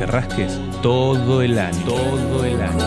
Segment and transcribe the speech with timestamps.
[0.00, 1.84] te rasques todo el año.
[1.84, 2.78] Todo el año.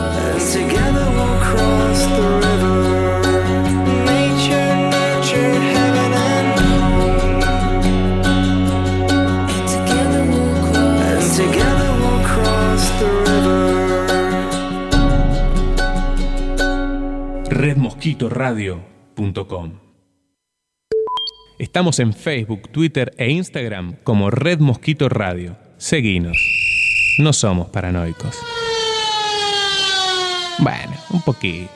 [17.47, 19.71] Redmosquitoradio.com
[21.59, 25.55] Estamos en Facebook, Twitter e Instagram como Red Mosquito Radio.
[25.77, 26.52] Seguinos.
[27.17, 28.35] No somos paranoicos.
[30.59, 31.69] Bueno, un poquito.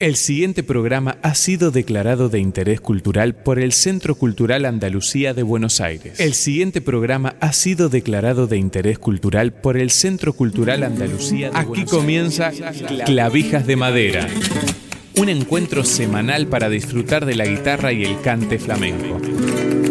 [0.00, 5.42] El siguiente programa ha sido declarado de interés cultural por el Centro Cultural Andalucía de
[5.42, 6.20] Buenos Aires.
[6.20, 11.58] El siguiente programa ha sido declarado de interés cultural por el Centro Cultural Andalucía de
[11.58, 12.52] Aquí comienza
[13.06, 14.28] Clavijas de Madera.
[15.16, 19.20] Un encuentro semanal para disfrutar de la guitarra y el cante flamenco.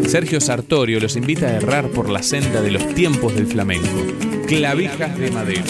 [0.08, 3.88] Sergio Sartorio los invita a errar por la senda de los tiempos del flamenco.
[4.48, 5.64] Clavijas de Madera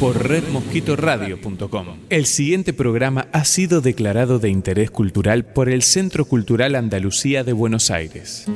[0.00, 1.86] por redmosquitoradio.com.
[2.08, 7.52] El siguiente programa ha sido declarado de interés cultural por el Centro Cultural Andalucía de
[7.52, 8.46] Buenos Aires.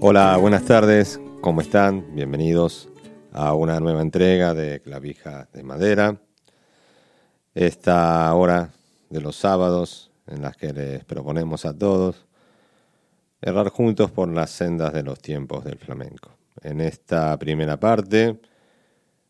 [0.00, 2.14] Hola, buenas tardes, ¿cómo están?
[2.14, 2.88] Bienvenidos
[3.32, 6.20] a una nueva entrega de Clavijas de Madera.
[7.54, 8.70] Esta hora
[9.10, 12.26] de los sábados en las que les proponemos a todos
[13.40, 16.36] errar juntos por las sendas de los tiempos del flamenco.
[16.62, 18.40] En esta primera parte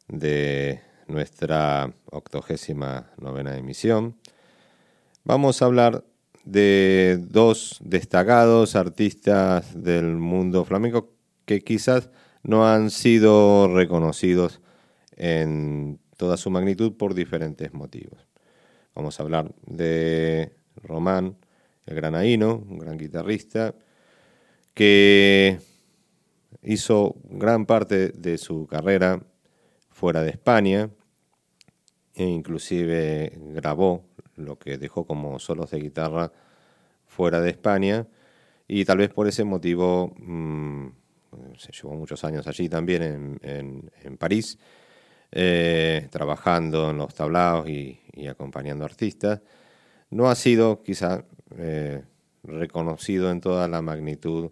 [0.09, 4.17] de nuestra octogésima novena emisión,
[5.25, 6.05] vamos a hablar
[6.45, 11.13] de dos destacados artistas del mundo flamenco
[11.45, 12.11] que quizás
[12.43, 14.61] no han sido reconocidos
[15.17, 18.27] en toda su magnitud por diferentes motivos.
[18.95, 20.53] Vamos a hablar de
[20.83, 21.37] Román,
[21.87, 23.75] el granaíno, un gran guitarrista,
[24.75, 25.61] que
[26.63, 29.23] hizo gran parte de su carrera
[29.91, 30.91] fuera de España
[32.15, 36.33] e inclusive grabó lo que dejó como solos de guitarra
[37.07, 38.09] fuera de España
[38.67, 40.89] y tal vez por ese motivo mmm,
[41.59, 44.59] se llevó muchos años allí también en, en, en París
[45.33, 49.41] eh, trabajando en los tablaos y, acompañando artistas
[50.11, 51.25] no ha sido quizá
[51.56, 52.03] eh,
[52.43, 54.50] reconocido en toda la magnitud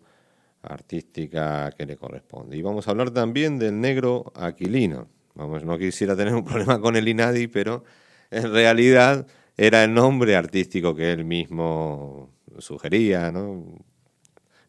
[0.62, 2.56] artística que le corresponde.
[2.56, 5.09] Y vamos a hablar también del negro aquilino.
[5.34, 7.84] Vamos, no quisiera tener un problema con el INADI, pero
[8.31, 9.26] en realidad
[9.56, 13.64] era el nombre artístico que él mismo sugería, ¿no?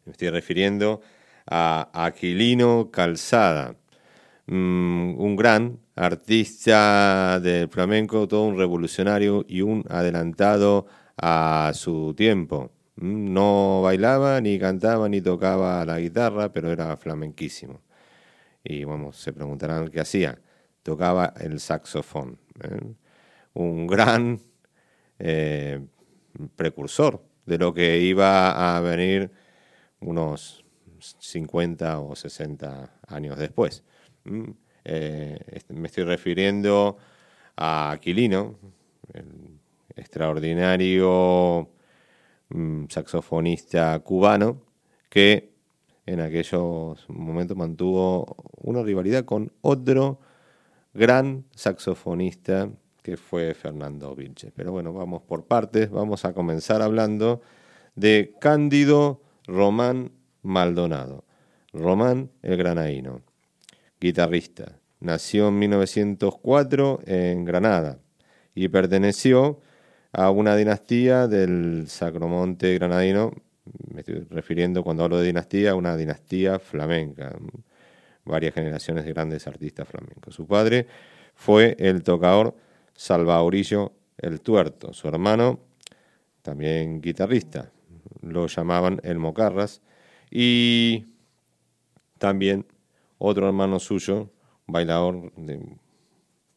[0.05, 1.01] Me estoy refiriendo
[1.45, 3.75] a Aquilino Calzada,
[4.47, 10.85] mm, un gran artista del flamenco, todo un revolucionario y un adelantado
[11.17, 12.71] a su tiempo.
[12.95, 17.81] No bailaba, ni cantaba, ni tocaba la guitarra, pero era flamenquísimo.
[18.63, 20.39] Y vamos, se preguntarán qué hacía.
[20.83, 22.39] Tocaba el saxofón.
[22.63, 22.79] ¿eh?
[23.53, 24.39] Un gran
[25.19, 25.85] eh,
[26.55, 29.31] precursor de lo que iba a venir
[29.99, 30.63] unos
[30.99, 33.83] 50 o 60 años después.
[34.89, 35.37] Eh,
[35.69, 36.97] me estoy refiriendo
[37.57, 38.55] a Aquilino,
[39.13, 39.59] el
[39.97, 41.69] extraordinario
[42.87, 44.61] saxofonista cubano
[45.09, 45.51] que
[46.05, 50.21] en aquellos momentos mantuvo una rivalidad con otro
[50.93, 52.69] gran saxofonista
[53.03, 54.53] que fue Fernando Vilches.
[54.55, 57.41] Pero bueno, vamos por partes, vamos a comenzar hablando
[57.95, 61.25] de Cándido Román Maldonado.
[61.73, 63.21] Román el Granaíno,
[63.99, 64.79] guitarrista.
[64.99, 67.99] Nació en 1904 en Granada
[68.55, 69.59] y perteneció
[70.11, 73.33] a una dinastía del Sacromonte granadino,
[73.93, 77.37] me estoy refiriendo cuando hablo de dinastía, a una dinastía flamenca,
[78.25, 80.33] varias generaciones de grandes artistas flamencos.
[80.33, 80.87] Su padre
[81.35, 82.55] fue el tocador
[82.95, 85.59] Salvaurillo el Tuerto, su hermano
[86.41, 87.71] también guitarrista,
[88.21, 89.81] lo llamaban el Mocarras,
[90.31, 91.05] y
[92.17, 92.65] también
[93.17, 94.29] otro hermano suyo,
[94.67, 95.59] bailador de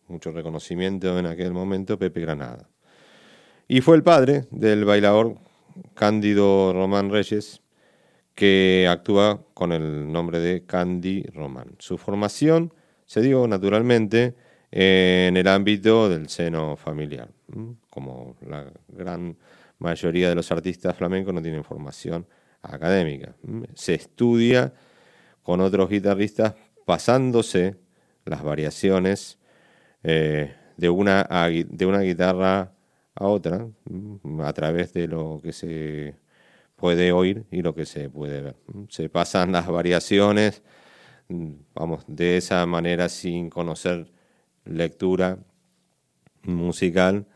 [0.09, 2.69] mucho reconocimiento en aquel momento, Pepe Granada.
[3.69, 5.37] Y fue el padre del bailador
[5.95, 7.63] Cándido Román Reyes,
[8.35, 11.77] que actúa con el nombre de Candy Román.
[11.79, 12.73] Su formación
[13.05, 14.35] se dio naturalmente
[14.71, 17.29] en el ámbito del seno familiar.
[17.91, 19.37] Como la gran
[19.79, 22.27] mayoría de los artistas flamencos no tienen formación
[22.63, 23.35] académica.
[23.75, 24.73] Se estudia
[25.51, 26.55] con otros guitarristas
[26.87, 27.75] pasándose
[28.25, 29.37] las variaciones
[30.05, 32.73] eh, de, una, de una guitarra
[33.17, 36.15] a otra mm, a través de lo que se
[36.77, 38.57] puede oír y lo que se puede ver.
[38.91, 40.63] Se pasan las variaciones,
[41.27, 44.07] mm, vamos, de esa manera sin conocer
[44.65, 45.37] lectura
[46.45, 47.27] musical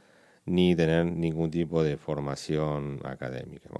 [0.46, 3.70] ni tener ningún tipo de formación académica.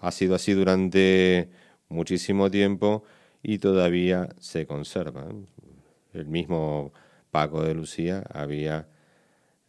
[0.00, 1.50] Ha sido así durante
[1.90, 3.04] muchísimo tiempo
[3.42, 5.28] y todavía se conserva.
[6.12, 6.92] El mismo
[7.30, 8.88] Paco de Lucía había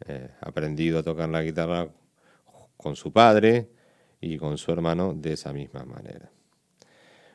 [0.07, 1.89] eh, aprendido a tocar la guitarra
[2.77, 3.69] con su padre
[4.21, 6.31] y con su hermano de esa misma manera.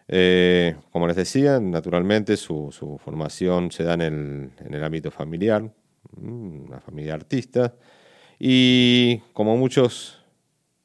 [0.08, 2.70] Eh, como les decía, naturalmente su,
[3.02, 5.62] formación se da en el, en el ámbito familiar,
[6.16, 7.72] mm, una familia de artistas,
[8.38, 10.22] y como muchos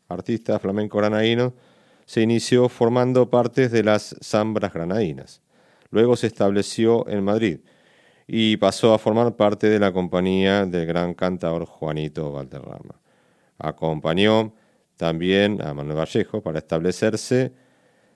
[0.07, 1.53] artistas flamenco granadinos,
[2.09, 5.43] se inició formando partes de las zambras granadinas.
[5.91, 7.59] Luego se estableció en Madrid
[8.25, 12.99] y pasó a formar parte de la compañía del gran cantador Juanito Valderrama.
[13.59, 14.55] Acompañó
[14.97, 17.53] también a Manuel Vallejo para establecerse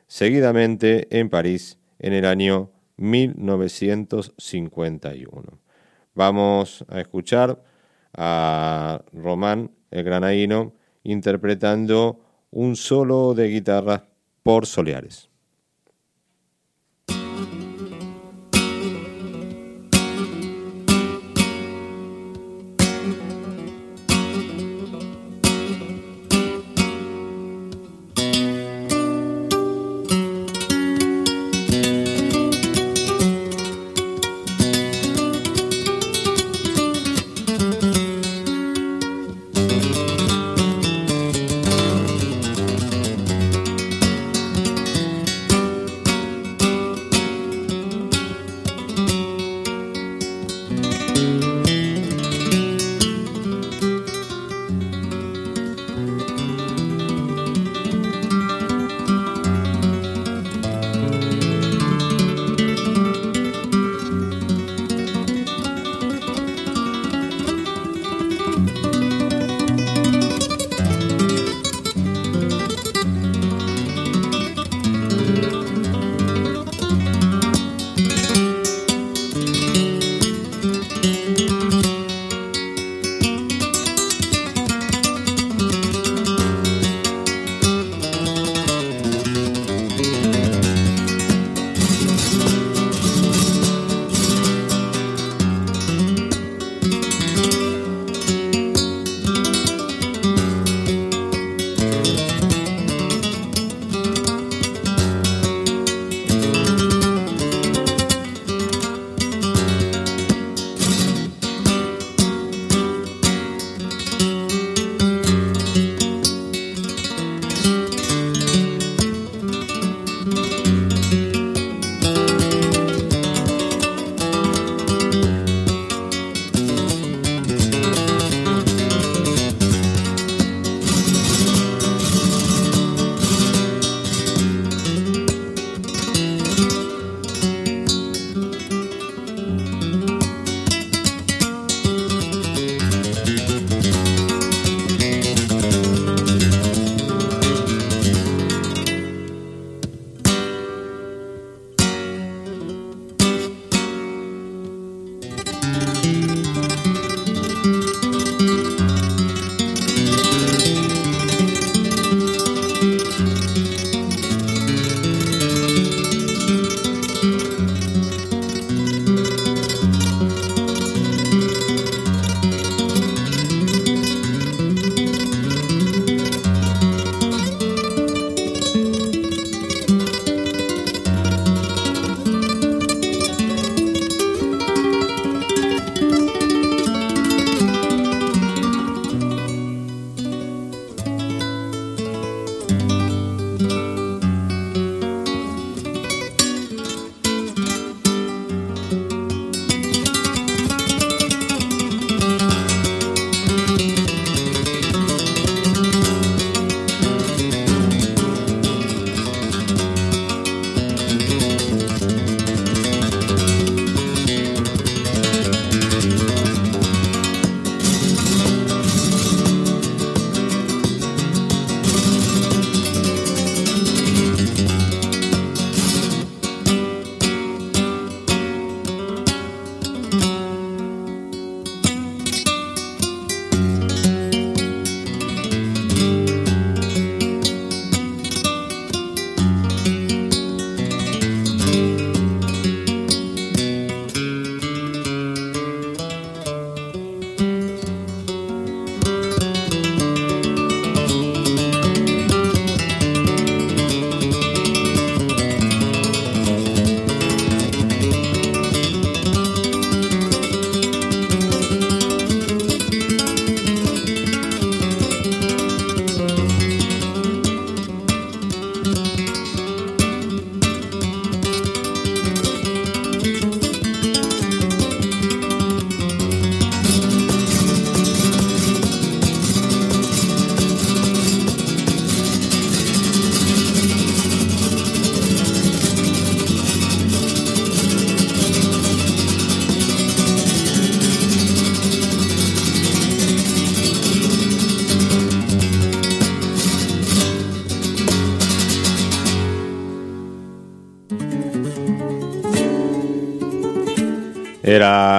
[0.07, 5.59] seguidamente en París en el año 1951.
[6.15, 7.61] Vamos a escuchar
[8.15, 10.73] a Román el Granadino
[11.03, 14.05] interpretando un solo de guitarra
[14.43, 15.32] por Soleares.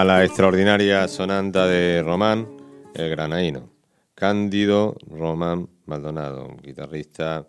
[0.05, 2.47] La extraordinaria sonanta de Román,
[2.95, 3.71] el granaíno.
[4.15, 7.49] Cándido Román Maldonado, un guitarrista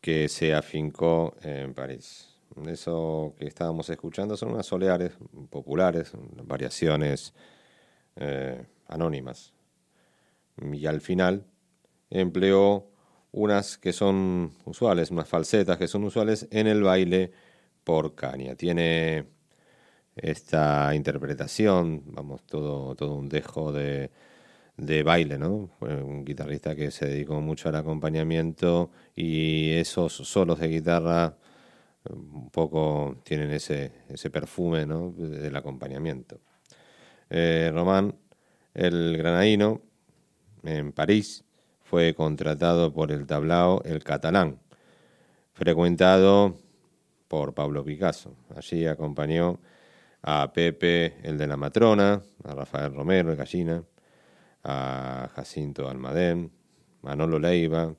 [0.00, 2.28] que se afincó en París.
[2.66, 5.12] Eso que estábamos escuchando son unas soleares
[5.48, 6.10] populares,
[6.42, 7.32] variaciones
[8.16, 9.52] eh, anónimas.
[10.60, 11.46] Y al final
[12.10, 12.90] empleó
[13.30, 17.30] unas que son usuales, unas falsetas que son usuales en el baile
[17.84, 18.56] por caña.
[18.56, 19.33] Tiene
[20.16, 24.10] esta interpretación, vamos, todo, todo un dejo de,
[24.76, 25.70] de baile, ¿no?
[25.80, 31.36] Un guitarrista que se dedicó mucho al acompañamiento y esos solos de guitarra
[32.10, 35.10] un poco tienen ese, ese perfume, ¿no?
[35.12, 36.40] Del acompañamiento.
[37.30, 38.14] Eh, Román,
[38.74, 39.80] el granadino,
[40.62, 41.44] en París,
[41.82, 44.58] fue contratado por el tablao El Catalán,
[45.52, 46.56] frecuentado
[47.28, 48.36] por Pablo Picasso.
[48.54, 49.60] Allí acompañó
[50.26, 53.84] a Pepe, el de la Matrona, a Rafael Romero, el Gallina,
[54.62, 56.50] a Jacinto Almadén,
[57.02, 57.94] Manolo Leiva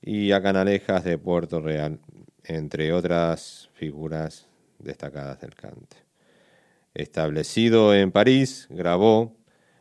[0.00, 2.00] y a Canalejas de Puerto Real,
[2.44, 5.98] entre otras figuras destacadas del cante.
[6.94, 9.36] Establecido en París, grabó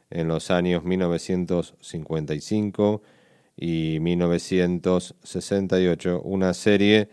[0.10, 3.04] en los años 1955
[3.56, 7.08] y 1968 una serie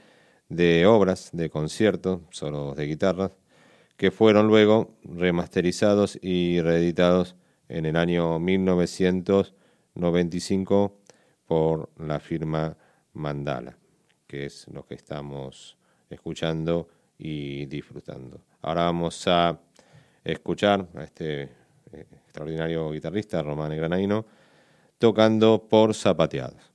[0.48, 3.30] de obras de conciertos, solos de guitarras,
[3.96, 7.36] que fueron luego remasterizados y reeditados
[7.68, 10.98] en el año 1995
[11.46, 12.76] por la firma
[13.12, 13.76] Mandala,
[14.26, 15.76] que es lo que estamos
[16.10, 18.40] escuchando y disfrutando.
[18.62, 19.60] Ahora vamos a
[20.24, 21.50] escuchar a este eh,
[22.12, 24.24] extraordinario guitarrista, Román Granaino,
[24.98, 26.74] tocando por zapateados.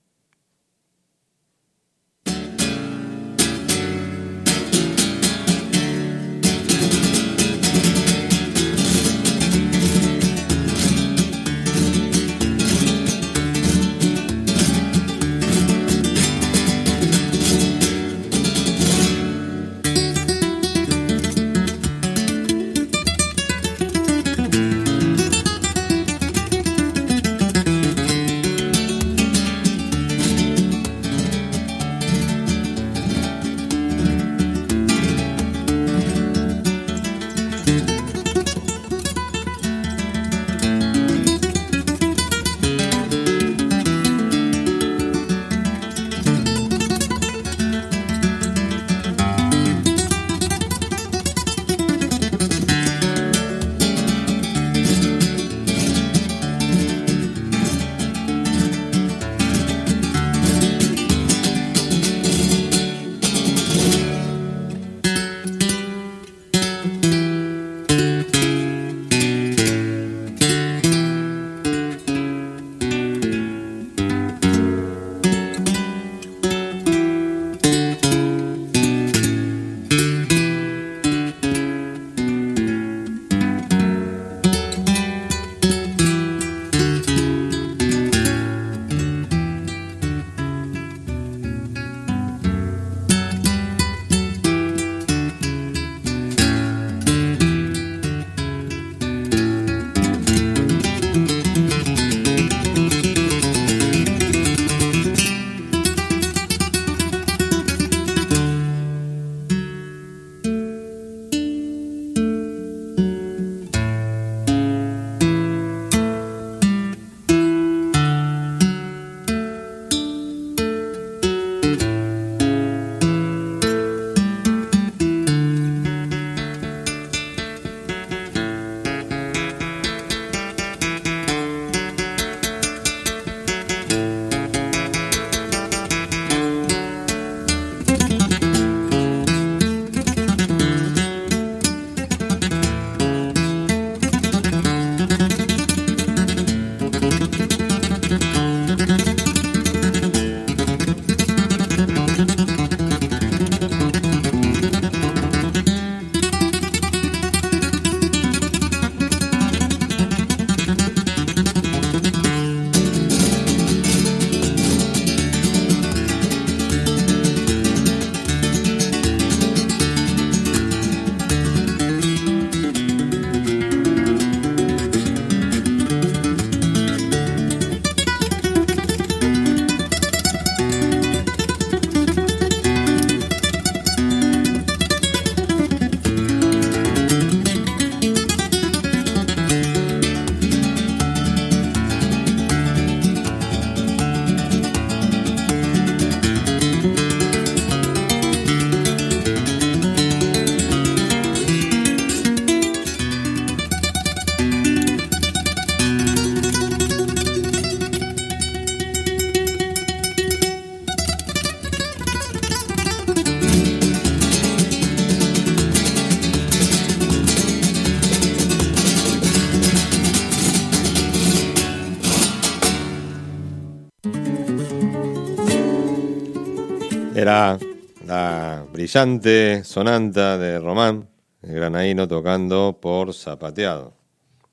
[228.89, 231.07] Brillante sonanta de Román,
[231.43, 233.93] el granaíno tocando por zapateado.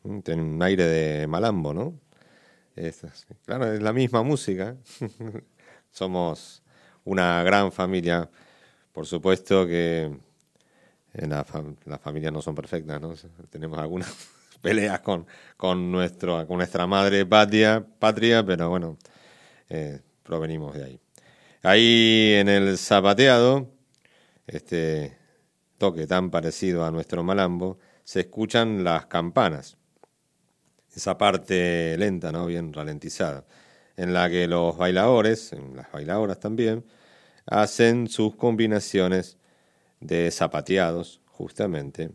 [0.02, 1.98] Mm, Tiene un aire de malambo, ¿no?
[3.46, 4.76] Claro, es la misma música.
[5.90, 6.62] Somos
[7.04, 8.28] una gran familia.
[8.92, 10.04] Por supuesto que
[11.14, 11.46] en la
[11.86, 13.14] las familias no son perfectas, ¿no?
[13.50, 14.14] Tenemos algunas
[14.60, 15.92] peleas con, con,
[16.46, 18.98] con nuestra madre patria, patria pero bueno,
[19.70, 21.00] eh, provenimos de ahí.
[21.62, 23.75] Ahí en el zapateado,
[24.46, 25.18] este
[25.78, 29.76] toque tan parecido a nuestro malambo, se escuchan las campanas.
[30.94, 32.46] Esa parte lenta, ¿no?
[32.46, 33.44] Bien ralentizada,
[33.96, 36.84] en la que los bailadores, las bailadoras también,
[37.46, 39.36] hacen sus combinaciones
[40.00, 42.10] de zapateados, justamente,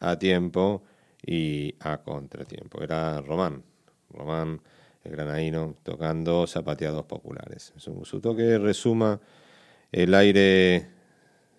[0.00, 0.82] a tiempo
[1.24, 2.82] y a contratiempo.
[2.82, 3.62] Era Román,
[4.10, 4.62] Román
[5.04, 7.72] el granadino, tocando zapateados populares.
[7.76, 9.20] Su, su toque resuma
[9.90, 10.91] el aire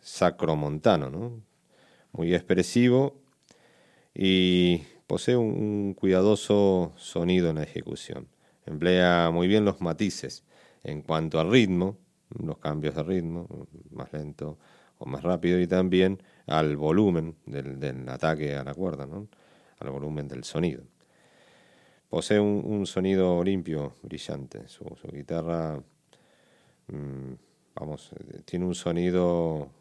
[0.04, 1.42] sacromontano, ¿no?
[2.12, 3.16] muy expresivo
[4.14, 8.28] y posee un, cuidadoso sonido en la ejecución.
[8.66, 10.44] Emplea muy bien los matices
[10.84, 11.98] en cuanto al ritmo,
[12.30, 13.48] los cambios de ritmo,
[13.92, 14.58] más lento
[15.00, 19.28] o más rápido, y también al volumen del, ataque a la cuerda, ¿no?
[19.80, 20.84] al volumen del sonido.
[22.10, 24.68] Posee un, sonido limpio, brillante.
[24.68, 25.82] Su, su guitarra,
[26.88, 27.34] mm,
[27.74, 29.72] vamos, eh, tiene un sonido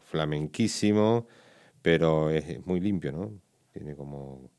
[0.00, 1.26] flamenquísimo,
[1.82, 3.32] pero es, muy limpio, ¿no?
[3.72, 4.50] Tiene como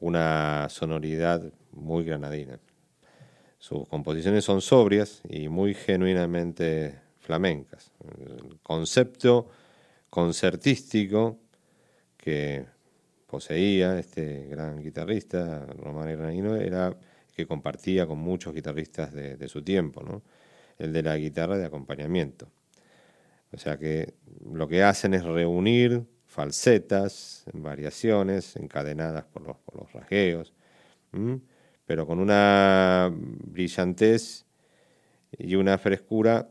[0.00, 2.58] una sonoridad muy granadina.
[3.58, 7.92] Sus composiciones son sobrias y muy genuinamente flamencas.
[8.18, 9.48] El concepto
[10.10, 11.38] concertístico
[12.16, 12.66] que
[13.26, 16.96] poseía este gran guitarrista, Román Granadino, era
[17.34, 20.22] que compartía con muchos guitarristas de, de su tiempo, ¿no?
[20.78, 22.48] el de la guitarra de acompañamiento.
[23.52, 24.14] O sea que
[24.50, 30.52] lo que hacen es reunir falsetas, variaciones encadenadas por los, por los
[31.84, 34.46] pero con una brillantez
[35.36, 36.48] y una frescura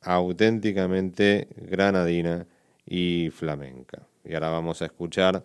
[0.00, 2.46] auténticamente granadina
[2.86, 4.06] y flamenca.
[4.24, 5.44] Y ahora vamos a escuchar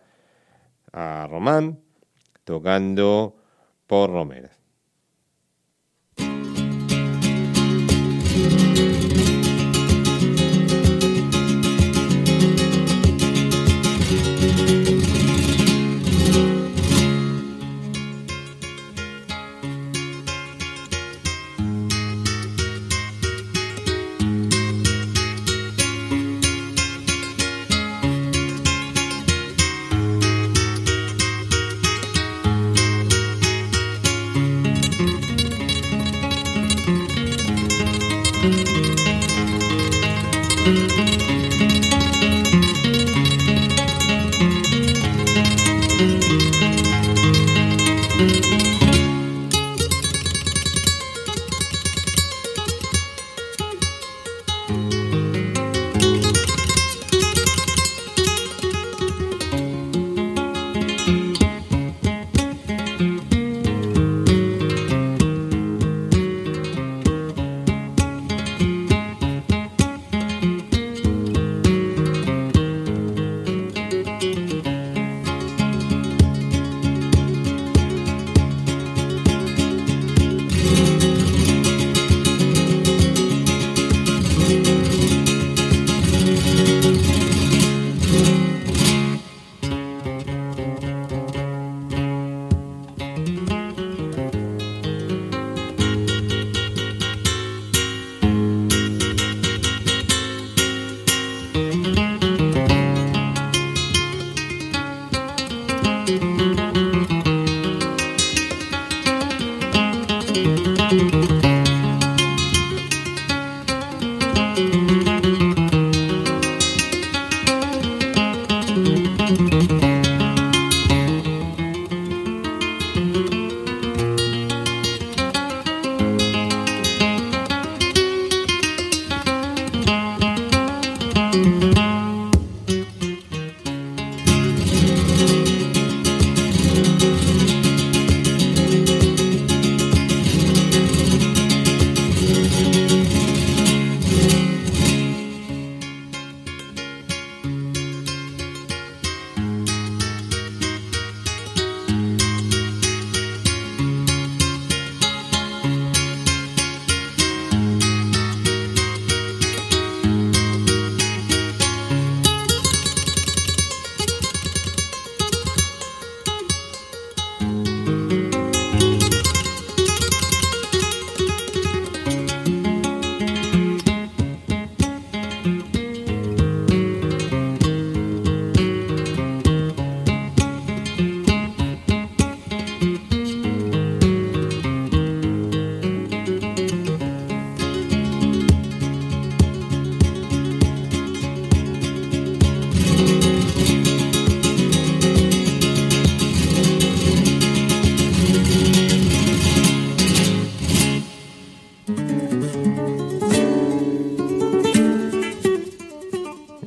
[0.93, 1.79] a Román
[2.45, 3.35] tocando
[3.85, 4.54] por Romeras.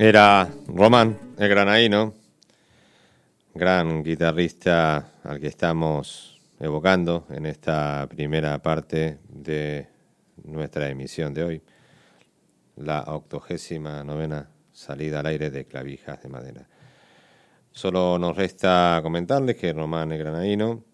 [0.08, 2.14] Era Román, el granaíno,
[3.52, 9.86] gran guitarrista al que estamos evocando en esta primera parte de
[10.44, 11.60] nuestra emisión de hoy,
[12.76, 16.66] la octogésima novena salida al aire de clavijas de madera.
[17.70, 20.84] Solo nos resta comentarles que Román el Granaíno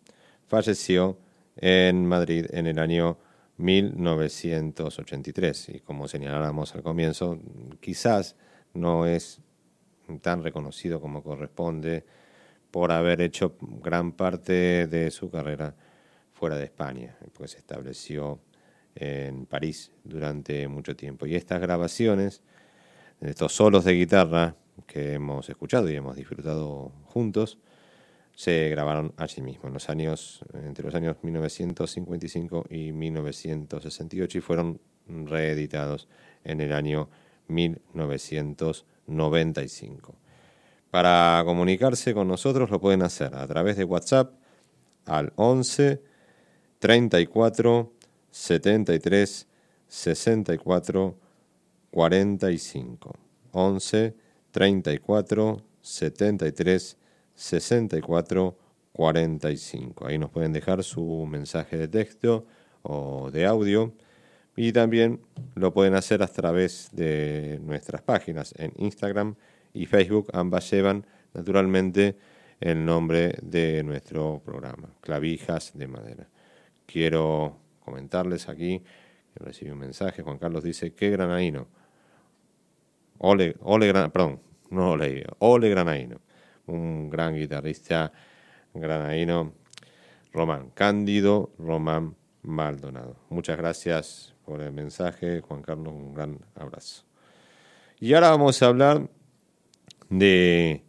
[0.49, 1.21] falleció
[1.57, 3.19] en Madrid en el año
[3.59, 7.39] 1983 y como señaláramos al comienzo,
[7.81, 8.35] quizás
[8.75, 9.41] no es
[10.21, 12.05] tan reconocido como corresponde
[12.71, 15.75] por haber hecho gran parte de su carrera
[16.33, 18.41] fuera de España, pues se estableció
[18.97, 21.27] en París durante mucho tiempo.
[21.27, 22.43] Y estas grabaciones,
[23.21, 24.57] estos solos de guitarra
[24.87, 27.59] que hemos escuchado y hemos disfrutado juntos,
[28.35, 34.81] se grabaron allí mismo, en los años, entre los años 1955 y 1968 y fueron
[35.07, 36.09] reeditados
[36.43, 37.09] en el año
[37.49, 40.15] 1995.
[40.91, 44.33] Para comunicarse con nosotros lo pueden hacer a través de WhatsApp
[45.07, 46.01] al 11
[46.79, 47.93] 34
[48.31, 49.47] 73
[49.89, 51.19] 64
[51.91, 53.15] 45.
[53.53, 54.15] 11
[54.51, 56.97] 34 73
[57.35, 58.59] 64
[58.93, 60.07] 45.
[60.07, 62.47] Ahí nos pueden dejar su mensaje de texto
[62.83, 63.93] o de audio
[64.57, 65.21] y también
[65.55, 69.35] lo pueden hacer a través de nuestras páginas en Instagram
[69.73, 70.29] y Facebook.
[70.33, 72.17] Ambas llevan naturalmente
[72.61, 76.29] el nombre de nuestro programa, Clavijas de Madera.
[76.87, 78.83] Quiero comentarles aquí
[79.37, 80.23] recibí un mensaje.
[80.23, 81.67] Juan Carlos dice, qué granaíno.
[83.19, 84.41] Ole, ole, gran, perdón,
[84.71, 86.21] no ole, ole granaíno.
[86.67, 88.13] Un gran guitarrista
[88.73, 89.53] granaíno,
[90.33, 93.17] Román Cándido, Román Maldonado.
[93.29, 97.05] Muchas gracias por el mensaje, Juan Carlos, un gran abrazo.
[98.01, 99.09] Y ahora vamos a hablar
[100.11, 100.83] de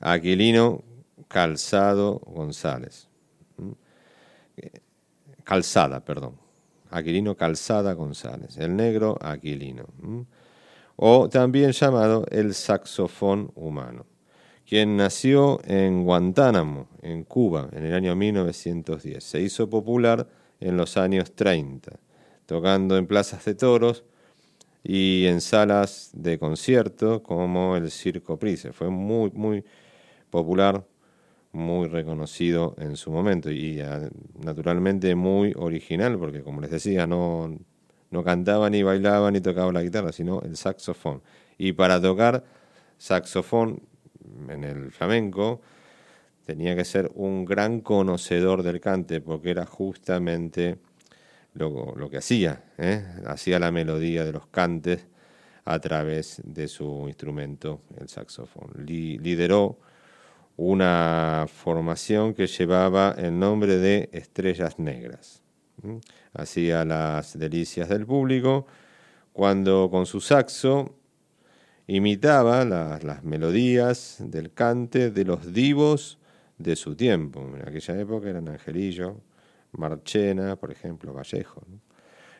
[0.00, 0.82] Aquilino
[1.28, 3.08] Calzado González.
[3.56, 3.72] ¿Mm?
[5.44, 6.36] Calzada, perdón.
[6.90, 9.86] Aquilino Calzada González, el negro Aquilino.
[10.96, 14.04] O también llamado el saxofón humano,
[14.68, 19.24] quien nació en Guantánamo, en Cuba, en el año 1910.
[19.24, 20.28] Se hizo popular
[20.60, 21.98] en los años 30,
[22.52, 24.04] tocando en plazas de toros
[24.84, 28.74] y en salas de concierto como el Circo Price.
[28.74, 29.64] Fue muy, muy
[30.28, 30.86] popular,
[31.52, 34.06] muy reconocido en su momento y ah,
[34.38, 37.58] naturalmente muy original, porque como les decía, no,
[38.10, 41.22] no cantaba ni bailaba ni tocaba la guitarra, sino el saxofón.
[41.56, 42.44] Y para tocar
[42.98, 43.80] saxofón
[44.50, 45.62] en el flamenco
[46.44, 50.76] tenía que ser un gran conocedor del cante, porque era justamente
[51.54, 53.04] lo, lo que hacía, ¿eh?
[53.26, 55.06] hacía la melodía de los cantes
[55.64, 58.70] a través de su instrumento, el saxofón.
[58.84, 59.78] Li- lideró
[60.56, 65.42] una formación que llevaba el nombre de Estrellas Negras.
[66.34, 68.66] Hacía las delicias del público
[69.32, 70.94] cuando con su saxo
[71.86, 76.18] imitaba las, las melodías del cante de los divos
[76.58, 77.40] de su tiempo.
[77.56, 79.20] En aquella época eran Angelillo,
[79.72, 81.62] Marchena, por ejemplo, Vallejo.
[81.68, 81.80] ¿no?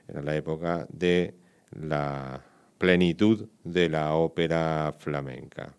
[0.09, 1.35] Era la época de
[1.71, 2.43] la
[2.79, 5.75] plenitud de la ópera flamenca.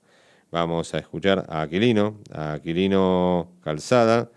[0.51, 4.29] Vamos a escuchar a Aquilino, a Aquilino Calzada,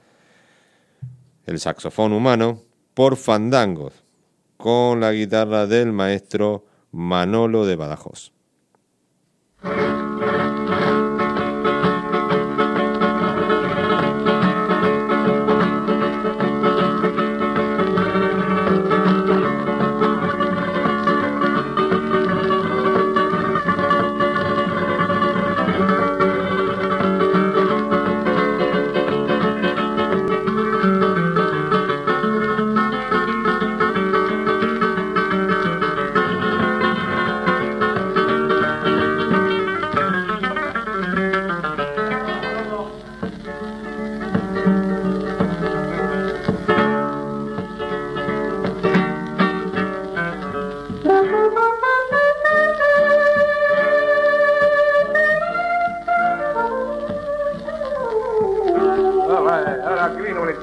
[1.45, 2.63] el saxofón humano,
[2.95, 4.03] por fandangos,
[4.57, 8.33] con la guitarra del maestro Manolo de Badajoz.
[59.37, 60.57] All right, all right, green on it,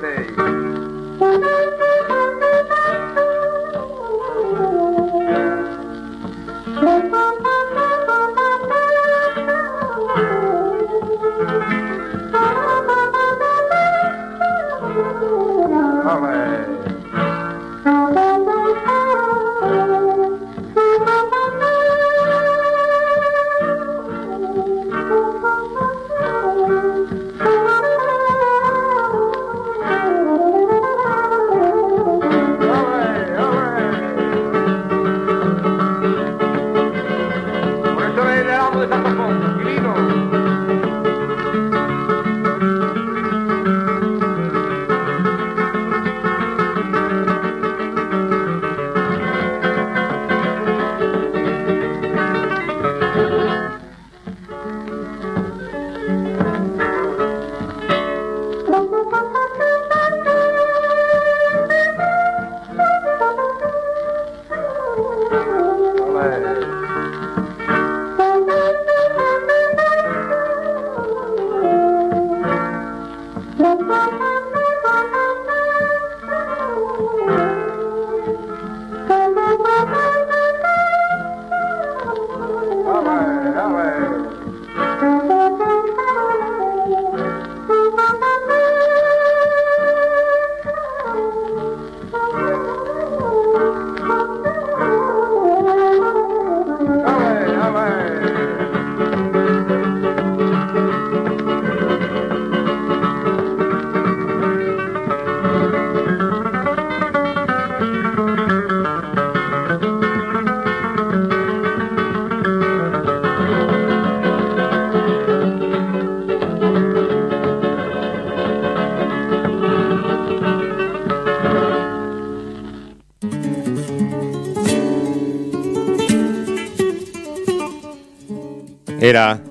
[129.05, 129.43] Era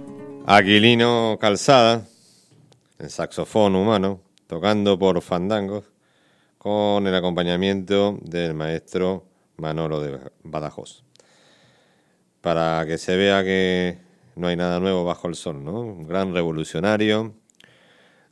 [0.46, 2.06] Aquilino Calzada,
[2.98, 5.84] el saxofón humano, tocando por fandangos,
[6.56, 9.26] con el acompañamiento del maestro
[9.58, 11.04] Manolo de Badajoz.
[12.40, 13.98] Para que se vea que
[14.36, 15.80] no hay nada nuevo bajo el sol, ¿no?
[15.82, 17.34] Un gran revolucionario.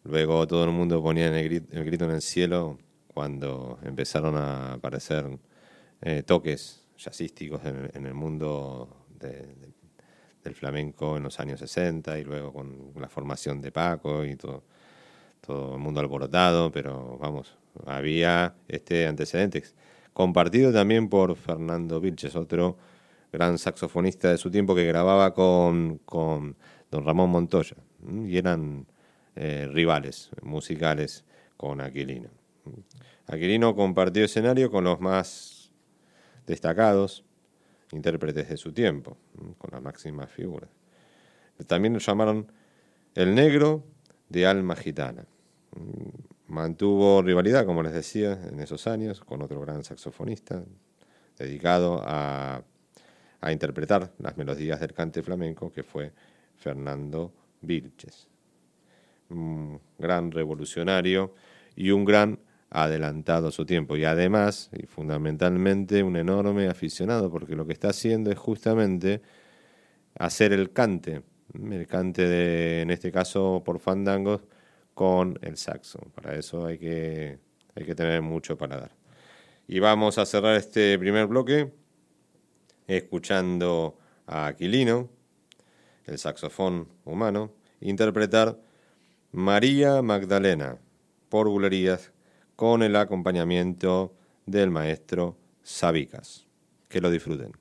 [0.04, 2.78] Luego todo el mundo ponía el grito, en el cielo
[3.08, 5.38] cuando empezaron a aparecer
[6.00, 9.59] eh, toques jazzísticos en, el mundo de-
[10.42, 14.62] del flamenco en los años 60 y luego con la formación de Paco y todo,
[15.40, 19.62] todo el mundo alborotado, pero vamos, había este antecedente
[20.12, 22.76] compartido también por Fernando Vilches, otro
[23.32, 26.56] gran saxofonista de su tiempo que grababa con, con
[26.90, 27.76] don Ramón Montoya
[28.24, 28.86] y eran
[29.36, 31.24] eh, rivales musicales
[31.56, 32.30] con Aquilino.
[33.26, 35.70] Aquilino compartió escenario con los más
[36.46, 37.24] destacados
[37.92, 39.16] intérpretes de su tiempo,
[39.58, 40.70] con las máximas figuras.
[41.66, 42.50] También lo llamaron
[43.14, 43.84] el negro
[44.28, 45.24] de alma gitana.
[45.76, 50.64] Mm, Mantuvo rivalidad, como les decía, en esos años con otro gran saxofonista
[51.38, 52.64] dedicado a,
[53.40, 56.12] a interpretar las melodías del cante flamenco, que fue
[56.56, 58.26] Fernando Vilches.
[59.28, 61.36] Un gran revolucionario
[61.76, 63.96] y un gran adelantado su tiempo.
[63.96, 69.20] Y además, y fundamentalmente, un enorme aficionado, porque lo que está haciendo es justamente
[70.18, 71.22] hacer el cante,
[71.54, 74.42] el cante de, en este caso por fandangos,
[74.94, 75.98] con el saxo.
[76.14, 77.38] Para eso hay que,
[77.74, 78.92] hay que tener mucho para dar.
[79.66, 81.72] Y vamos a cerrar este primer bloque
[82.86, 85.08] escuchando a Aquilino,
[86.06, 88.58] el saxofón humano, interpretar
[89.32, 90.76] María Magdalena
[91.28, 92.12] por bulerías
[92.60, 94.12] con el acompañamiento
[94.44, 96.46] del maestro Sabicas.
[96.90, 97.52] Que lo disfruten.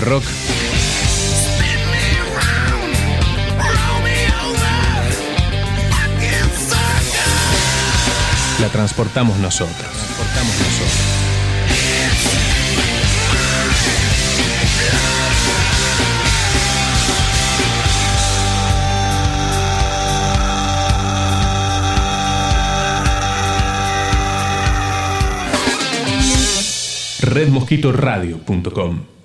[0.00, 0.24] Rock
[8.60, 9.76] la transportamos nosotros.
[9.76, 11.18] Transportamos nosotros.
[27.20, 29.17] redmosquitoradio.com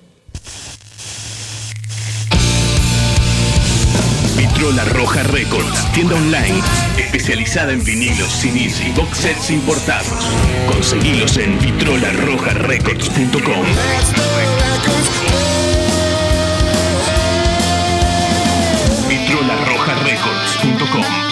[4.46, 6.60] Vitrola Roja Records, tienda online
[6.98, 10.22] especializada en vinilos, CDs y box sets importados.
[10.70, 13.64] Conseguilos en vitrolarrojarecords.com.
[19.08, 21.23] vitrolarrojarecords.com.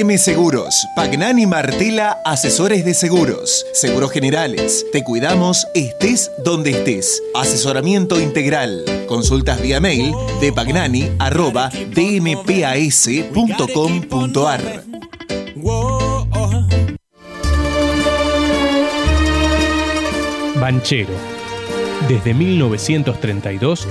[0.00, 4.86] DM Seguros, Pagnani Martela, asesores de seguros, seguros generales.
[4.92, 7.22] Te cuidamos, estés donde estés.
[7.34, 8.82] Asesoramiento integral.
[9.06, 12.44] Consultas vía mail de pagnani arroba dmpas.com.ar.
[20.58, 21.12] Banchero.
[22.08, 23.86] Desde 1932,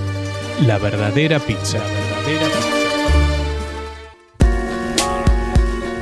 [0.65, 1.77] la verdadera pizza.
[1.77, 2.78] La verdadera pizza.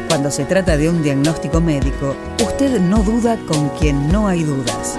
[0.08, 4.98] Cuando se trata de un diagnóstico médico, usted no duda con quien no hay dudas.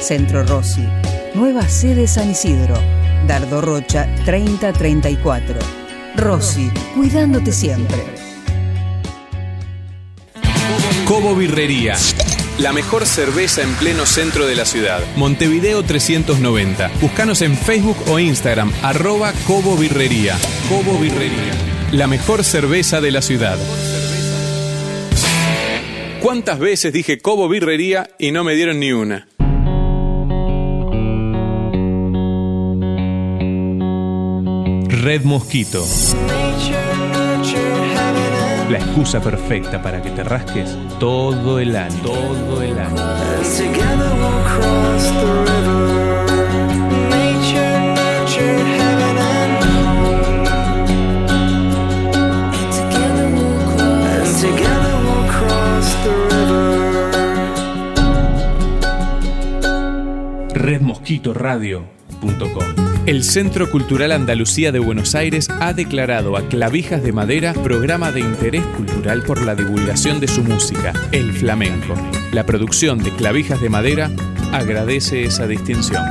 [0.00, 0.86] Centro Rossi,
[1.34, 2.74] nueva sede San Isidro,
[3.26, 5.58] Dardo Rocha 3034.
[6.16, 8.02] Rossi, cuidándote siempre.
[11.06, 11.94] Cobo Birrería.
[12.58, 15.00] La mejor cerveza en pleno centro de la ciudad.
[15.16, 16.90] Montevideo 390.
[17.00, 20.36] Búscanos en Facebook o Instagram, arroba Cobo Birrería.
[20.68, 21.71] Cobo Birrería.
[21.92, 23.58] La mejor cerveza de la ciudad.
[26.22, 29.28] ¿Cuántas veces dije Cobo Birrería y no me dieron ni una?
[34.88, 35.84] Red Mosquito.
[38.70, 42.02] La excusa perfecta para que te rasques todo el año.
[42.02, 42.96] Todo el año.
[63.04, 68.20] El Centro Cultural Andalucía de Buenos Aires ha declarado a Clavijas de Madera programa de
[68.20, 71.94] interés cultural por la divulgación de su música, el flamenco.
[72.32, 74.10] La producción de Clavijas de Madera
[74.52, 76.04] agradece esa distinción.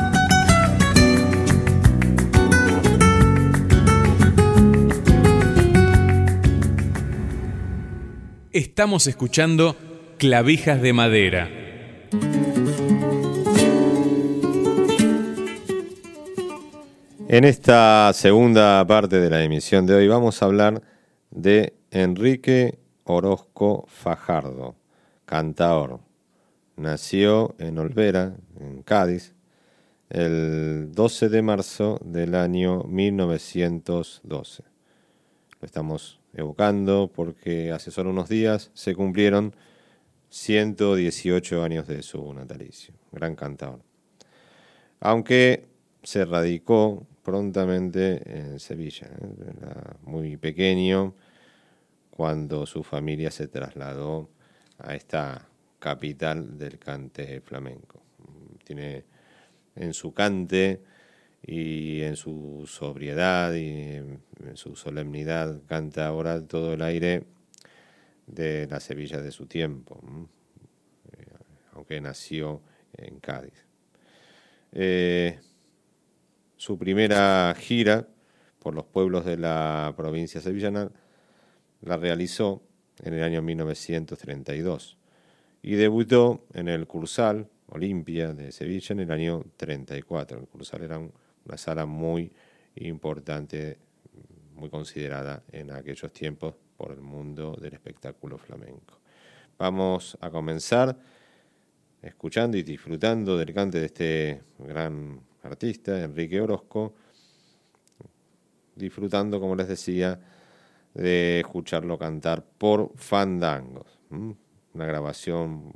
[8.52, 9.78] Estamos escuchando
[10.18, 11.50] Clavijas de Madera.
[17.34, 20.82] En esta segunda parte de la emisión de hoy vamos a hablar
[21.30, 24.76] de Enrique Orozco Fajardo,
[25.24, 26.02] cantaor.
[26.76, 29.34] Nació en Olvera, en Cádiz,
[30.10, 34.64] el 12 de marzo del año 1912.
[35.62, 39.56] Lo estamos evocando porque hace solo unos días se cumplieron
[40.32, 42.94] 118 años de su natalicio.
[43.14, 43.80] Gran cantador.
[45.00, 45.70] Aunque
[46.04, 49.08] se radicó prontamente en Sevilla.
[49.08, 49.96] ¿eh?
[50.04, 51.16] Muy pequeño
[52.10, 54.30] cuando su familia se trasladó
[54.78, 55.48] a esta
[55.80, 58.02] capital del cante flamenco.
[58.64, 59.06] Tiene
[59.76, 60.82] en su cante
[61.44, 64.22] y en su sobriedad y en
[64.56, 67.26] su solemnidad canta ahora todo el aire
[68.28, 70.00] de la Sevilla de su tiempo.
[71.12, 71.26] Eh,
[71.74, 72.62] aunque nació
[72.94, 73.66] en Cádiz.
[74.72, 75.40] Eh,
[76.62, 78.08] su primera gira
[78.60, 80.92] por los pueblos de la provincia sevillana
[81.82, 82.62] la realizó
[83.02, 84.96] en el año 1932
[85.64, 90.38] y debutó en el Cursal Olimpia de Sevilla en el año 34.
[90.38, 91.12] El Cursal era un-
[91.46, 92.32] una sala muy
[92.76, 93.80] importante,
[94.54, 99.00] muy considerada en aquellos tiempos por el mundo del espectáculo flamenco.
[99.58, 100.96] Vamos a comenzar
[102.04, 106.94] escuchando y disfrutando del cante de este gran artista, Enrique Orozco,
[108.76, 110.20] disfrutando, como les decía,
[110.94, 114.00] de escucharlo cantar por Fandangos.
[114.10, 115.74] Una grabación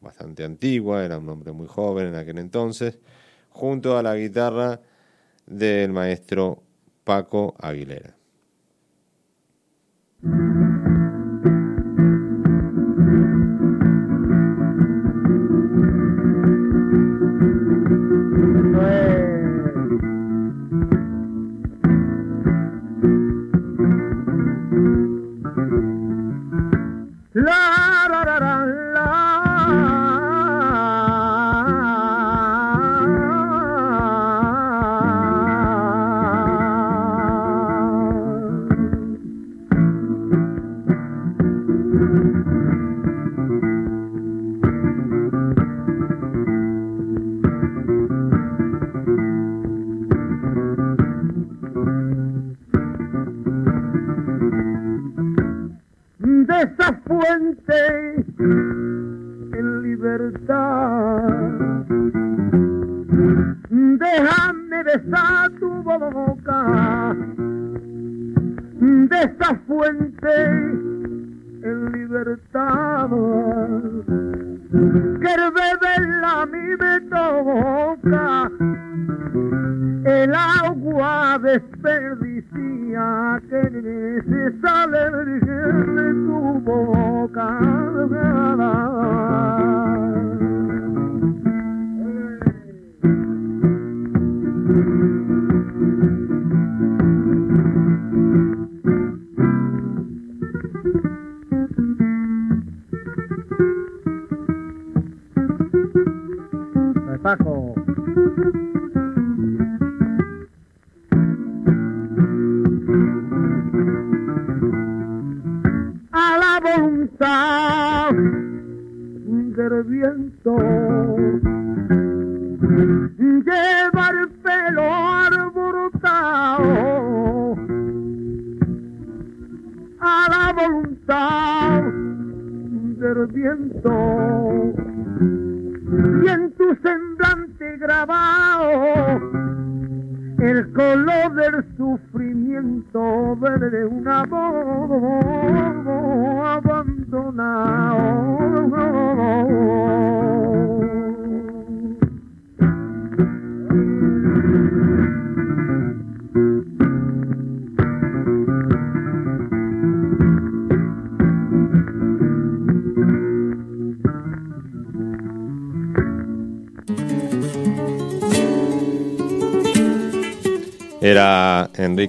[0.00, 2.98] bastante antigua, era un hombre muy joven en aquel entonces,
[3.50, 4.80] junto a la guitarra
[5.46, 6.62] del maestro
[7.04, 8.16] Paco Aguilera.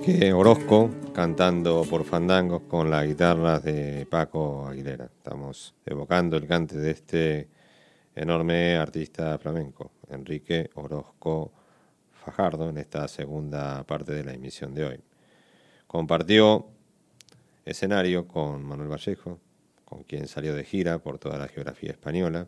[0.05, 5.05] Enrique Orozco cantando por fandangos con la guitarra de Paco Aguilera.
[5.05, 7.47] Estamos evocando el cante de este
[8.13, 11.53] enorme artista flamenco, Enrique Orozco
[12.11, 14.99] Fajardo, en esta segunda parte de la emisión de hoy.
[15.87, 16.67] Compartió
[17.63, 19.39] escenario con Manuel Vallejo,
[19.85, 22.47] con quien salió de gira por toda la geografía española,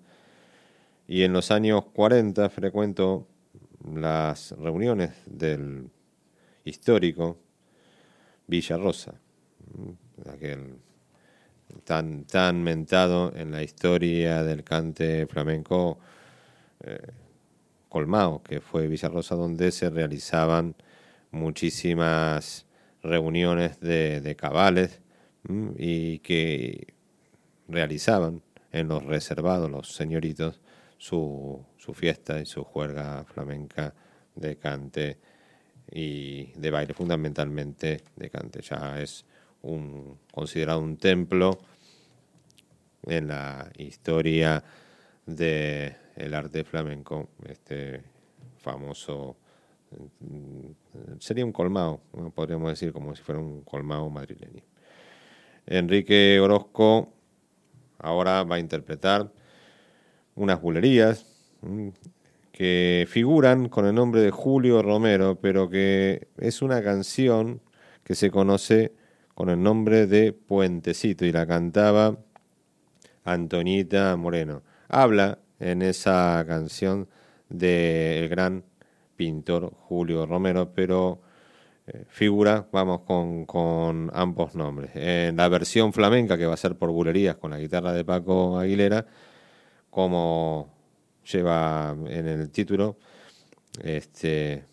[1.07, 3.29] y en los años 40 frecuentó
[3.81, 5.89] las reuniones del
[6.65, 7.44] histórico
[8.47, 9.19] Villa Rosa,
[9.77, 9.95] ¿m?
[10.31, 10.77] aquel
[11.83, 15.99] tan, tan mentado en la historia del cante flamenco
[16.81, 17.11] eh,
[17.89, 20.75] colmao, que fue Villa Rosa, donde se realizaban
[21.31, 22.65] muchísimas
[23.01, 25.01] reuniones de, de cabales
[25.47, 25.73] ¿m?
[25.77, 26.93] y que
[27.67, 28.41] realizaban
[28.71, 30.59] en los reservados, los señoritos,
[30.97, 33.93] su, su fiesta y su juerga flamenca
[34.35, 35.17] de cante
[35.91, 38.61] y de baile, fundamentalmente de cante.
[38.61, 39.25] Ya es
[39.61, 41.59] un, considerado un templo
[43.03, 44.63] en la historia
[45.25, 48.01] del el arte flamenco, este
[48.57, 49.35] famoso,
[50.19, 52.01] mm, sería un colmado,
[52.33, 54.63] podríamos decir como si fuera un colmado madrileño.
[55.65, 57.11] Enrique Orozco
[57.97, 59.31] ahora va a interpretar
[60.35, 61.25] unas bulerías
[61.61, 61.89] mm,
[62.55, 67.59] que figuran con el nombre de Julio Romero, pero que es una canción
[68.05, 68.93] que se conoce
[69.33, 72.17] con el nombre de Puentecito y la cantaba
[73.25, 74.63] Antonita Moreno.
[74.87, 77.09] Habla en esa canción
[77.49, 78.63] del gran
[79.17, 81.19] pintor Julio Romero, pero
[81.87, 84.91] eh, figura, vamos, con, con ambos nombres.
[84.95, 88.57] En la versión flamenca, que va a ser por bulerías con la guitarra de Paco
[88.57, 89.05] Aguilera,
[89.89, 90.74] como
[91.31, 92.97] lleva en el título,
[93.83, 94.65] este,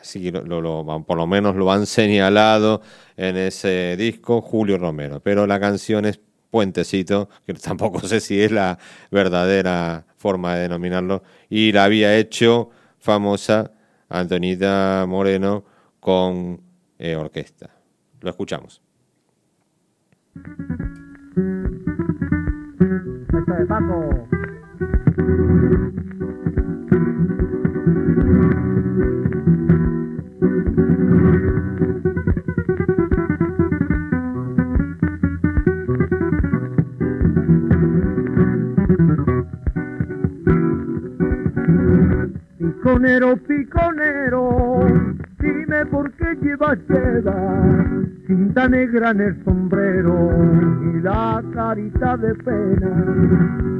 [0.00, 2.82] así lo, lo- por lo menos lo han señalado
[3.16, 6.20] en ese disco Julio Romero, pero la canción es
[6.50, 8.78] Puentecito, que tampoco sé si es la
[9.10, 13.72] verdadera forma de denominarlo, y la había hecho famosa
[14.08, 15.64] Antonita Moreno
[15.98, 16.60] con
[16.98, 17.70] eh, orquesta.
[18.20, 18.82] Lo escuchamos.
[23.38, 24.28] Esta de Paco.
[42.82, 45.01] Piconero, piconero,
[45.82, 47.62] dime por qué llevas seda,
[48.26, 50.30] cinta negra en el sombrero
[50.94, 52.90] y la carita de pena,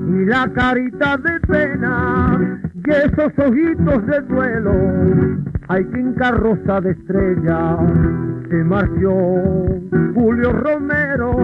[0.09, 4.75] y la carita de pena, y esos ojitos de duelo,
[5.69, 7.77] hay quien carroza de estrella,
[8.49, 9.81] se marchó
[10.15, 11.37] Julio Romero,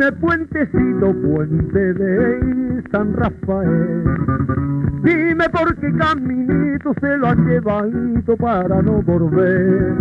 [0.00, 4.02] dime puentecito, puente de San Rafael.
[5.02, 9.94] Dime por qué caminito se lo han llevado para no volver.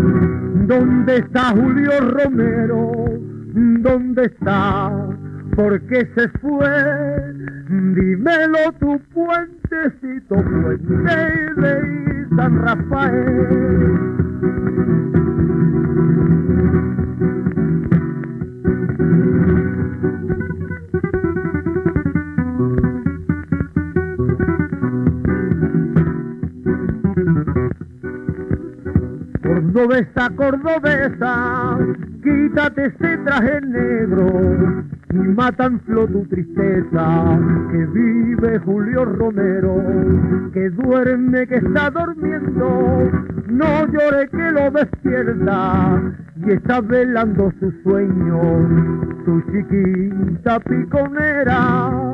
[0.67, 2.93] ¿Dónde está Julio Romero?
[3.81, 4.89] ¿Dónde está?
[5.57, 7.33] ¿Por qué se fue?
[7.67, 14.19] Dímelo tu puentecito, puente de San Rafael.
[29.59, 31.77] Cordobesa, cordobesa,
[32.23, 37.37] quítate ese traje negro y matan tu tristeza,
[37.69, 39.83] que vive Julio Romero,
[40.53, 43.11] que duerme, que está durmiendo,
[43.49, 46.03] no llore que lo despierta
[46.37, 48.65] y está velando su sueño,
[49.25, 52.13] su chiquita piconera.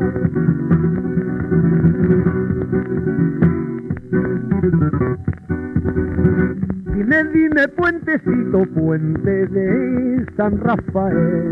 [6.95, 11.51] Dime, dime, puentecito, puente de San Rafael.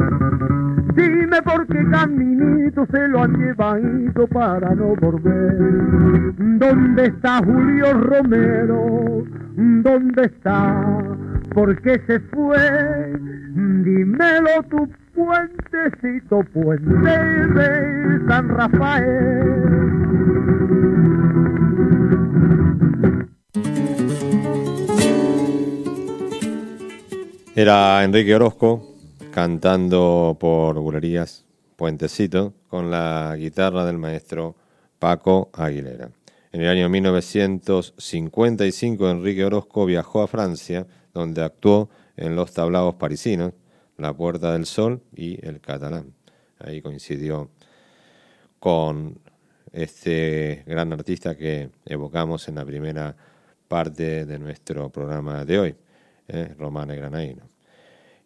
[0.96, 5.58] Dime por qué caminito se lo han llevado para no volver.
[6.38, 9.26] ¿Dónde está Julio Romero?
[9.58, 10.82] ¿Dónde está?
[11.54, 13.20] ¿Por qué se fue?
[13.84, 19.84] Dímelo tu puentecito, puente de San Rafael.
[27.56, 28.96] Era Enrique Orozco
[29.32, 31.46] cantando por bulerías
[31.76, 34.56] Puentecito con la guitarra del maestro
[34.98, 36.10] Paco Aguilera.
[36.52, 43.54] En el año 1955 Enrique Orozco viajó a Francia donde actuó en los tablaos parisinos
[43.98, 46.16] La Puerta del Sol y El Catalán.
[46.58, 47.52] Ahí coincidió
[48.58, 49.20] con
[49.72, 53.16] este gran artista que evocamos en la primera
[53.68, 55.76] parte de nuestro programa de hoy,
[56.28, 57.50] eh, Romane Granaino.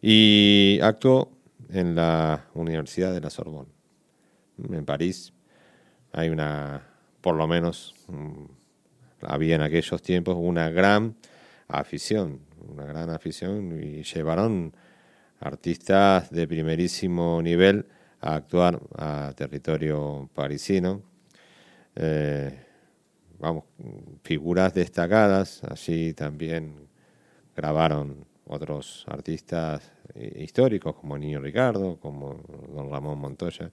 [0.00, 1.32] Y actuó
[1.70, 3.70] en la Universidad de la Sorbonne,
[4.70, 5.32] en París.
[6.12, 6.82] Hay una,
[7.20, 8.44] por lo menos, mm,
[9.22, 11.16] había en aquellos tiempos una gran
[11.66, 14.72] afición, una gran afición y llevaron
[15.40, 17.86] artistas de primerísimo nivel
[18.20, 21.02] a actuar a territorio parisino.
[21.94, 22.58] Eh,
[23.38, 23.64] vamos,
[24.22, 26.87] figuras destacadas, allí también
[27.58, 32.40] grabaron otros artistas eh, históricos como Niño Ricardo, como
[32.72, 33.72] Don Ramón Montoya,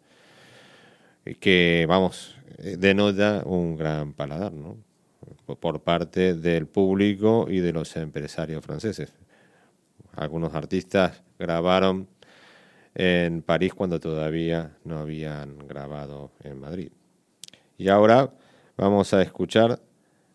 [1.40, 4.78] que, vamos, eh, denota un gran paladar, ¿no?
[5.60, 9.14] Por parte del público y de los empresarios franceses.
[10.16, 12.08] Algunos artistas grabaron
[12.96, 16.90] en París cuando todavía no habían grabado en Madrid.
[17.78, 18.32] Y ahora
[18.78, 19.80] vamos a escuchar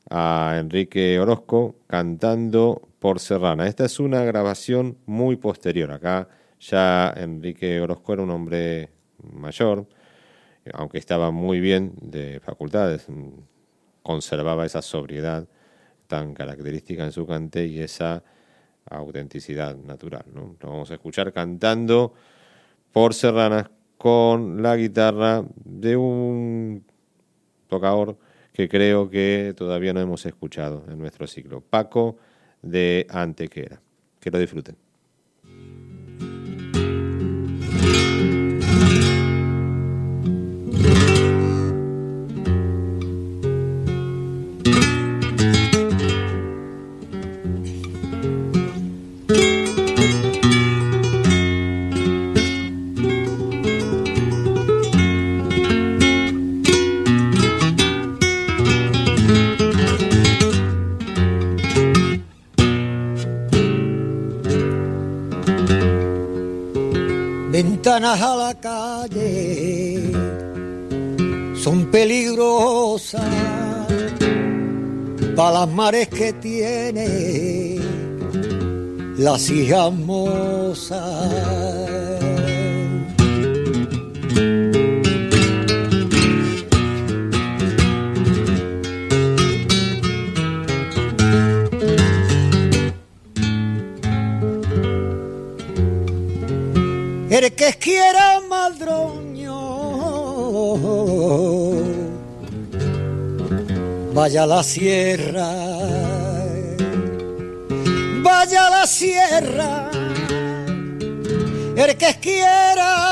[0.08, 3.66] a Enrique Orozco cantando por Serrana.
[3.66, 5.90] Esta es una grabación muy posterior.
[5.90, 6.28] Acá
[6.60, 8.90] ya Enrique Orozco era un hombre
[9.32, 9.88] mayor,
[10.74, 13.06] aunque estaba muy bien de facultades,
[14.02, 15.48] conservaba esa sobriedad
[16.06, 18.22] tan característica en su cante y esa
[18.84, 20.24] autenticidad natural.
[20.34, 22.12] Lo vamos a escuchar cantando
[22.92, 26.84] por Serrana con la guitarra de un
[27.68, 28.18] tocador
[28.52, 32.18] que creo que todavía no hemos escuchado en nuestro ciclo, Paco
[32.62, 33.80] de Antequera.
[34.20, 34.76] Que lo disfruten.
[68.60, 70.12] Calle
[71.54, 73.20] son peligrosas
[75.36, 77.78] para las mares que tiene
[79.18, 81.50] las hijas mozas.
[97.60, 98.39] Que quiera
[98.80, 99.58] madroño,
[104.14, 105.50] vaya la sierra,
[108.22, 109.90] vaya la sierra,
[111.76, 113.10] el que quiera.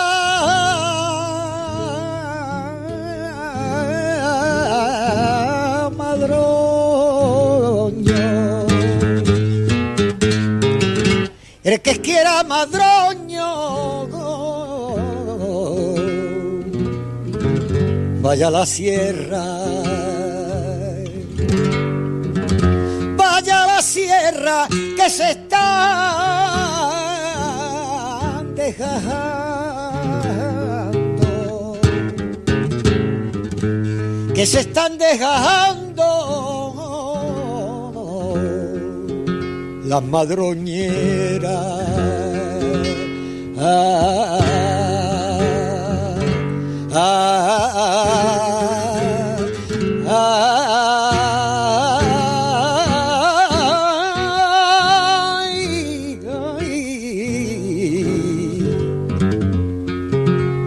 [11.64, 14.07] El que quiera madroño,
[18.29, 19.43] vaya la sierra,
[23.16, 25.64] vaya la sierra que se está
[28.55, 29.41] dejando,
[34.35, 36.05] que se están dejando
[39.87, 41.79] las madroñeras.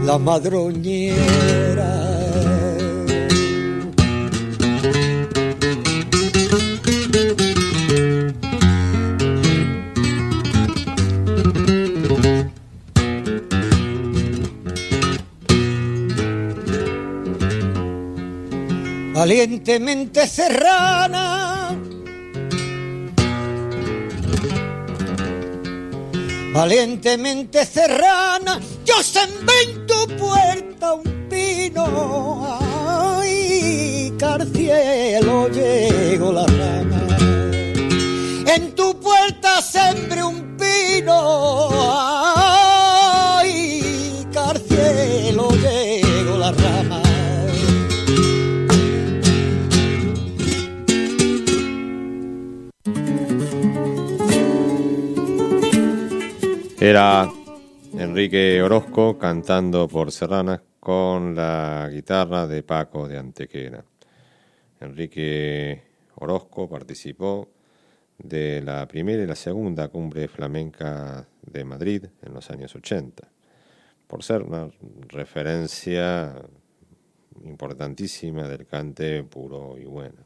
[0.05, 1.60] La madroñera.
[19.21, 21.77] Valientemente serrana,
[26.51, 32.47] valientemente serrana, yo sembré en tu puerta un pino,
[33.19, 36.50] ay, carcielo llegó la
[57.93, 63.83] Enrique Orozco cantando por Serranas con la guitarra de Paco de Antequera.
[64.79, 65.81] Enrique
[66.15, 67.49] Orozco participó
[68.19, 73.27] de la primera y la segunda cumbre flamenca de Madrid en los años 80,
[74.05, 74.69] por ser una
[75.07, 76.35] referencia
[77.43, 80.19] importantísima del cante puro y bueno.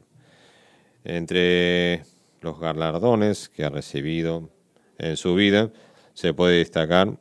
[1.04, 2.02] Entre
[2.42, 4.50] los galardones que ha recibido
[4.98, 5.70] en su vida,
[6.16, 7.12] se puede destacar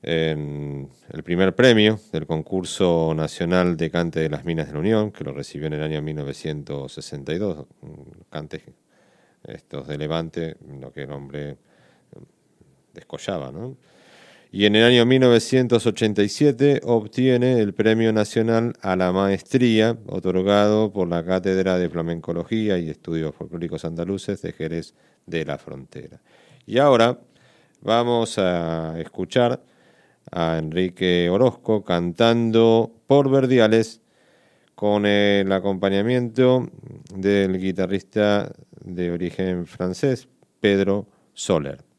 [0.00, 5.12] en el primer premio del concurso nacional de cante de las minas de la Unión,
[5.12, 7.66] que lo recibió en el año 1962,
[8.30, 8.62] cantes
[9.44, 11.58] estos de Levante, lo que el hombre
[12.94, 13.76] descollaba, ¿no?
[14.50, 21.22] Y en el año 1987 obtiene el Premio Nacional a la Maestría, otorgado por la
[21.22, 24.94] Cátedra de Flamencología y Estudios Folclóricos Andaluces de Jerez
[25.26, 26.20] de la Frontera.
[26.66, 27.18] Y ahora
[27.82, 29.62] vamos a escuchar
[30.30, 34.00] a Enrique Orozco cantando por Verdiales
[34.74, 36.68] con el acompañamiento
[37.14, 40.28] del guitarrista de origen francés,
[40.60, 41.91] Pedro Soler.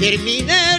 [0.00, 0.69] Camarín.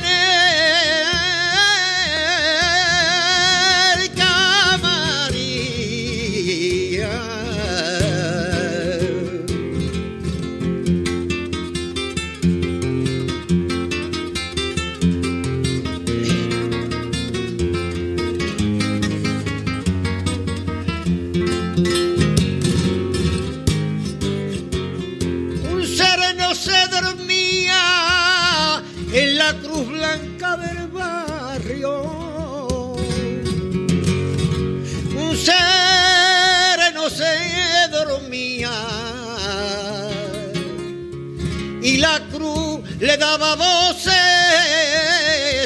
[43.22, 44.14] Daba voces.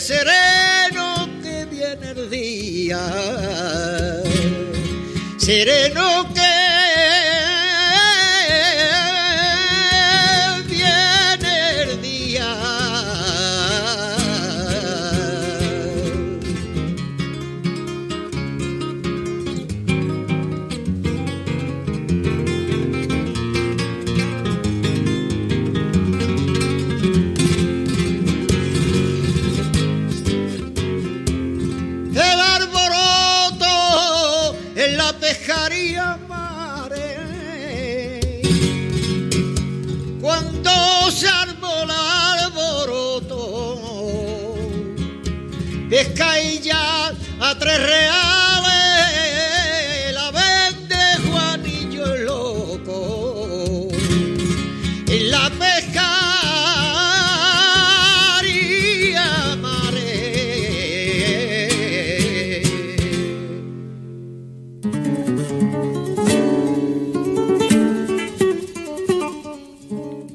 [0.05, 3.01] Sereno que viene el día,
[5.37, 6.04] sereno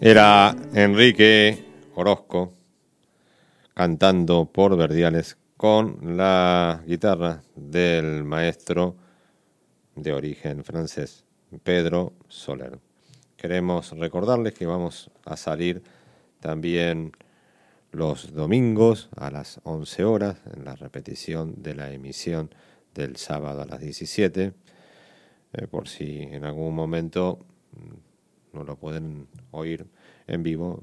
[0.02, 1.62] Era Enrique
[1.94, 2.54] Orozco
[3.74, 8.96] cantando por Verdiales con la guitarra del maestro
[9.94, 11.26] de origen francés,
[11.62, 12.78] Pedro Soler.
[13.36, 15.82] Queremos recordarles que vamos a salir
[16.40, 17.12] también
[17.92, 22.48] los domingos a las 11 horas en la repetición de la emisión
[22.94, 24.54] del sábado a las 17,
[25.52, 27.40] eh, por si en algún momento
[28.52, 29.86] no lo pueden oír
[30.26, 30.82] en vivo,